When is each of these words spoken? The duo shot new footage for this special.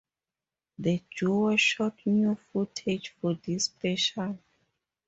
The 0.79 1.03
duo 1.15 1.55
shot 1.57 1.93
new 2.07 2.35
footage 2.51 3.13
for 3.21 3.35
this 3.35 3.65
special. 3.65 4.39